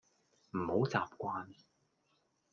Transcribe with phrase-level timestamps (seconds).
[0.53, 1.47] 唔好習慣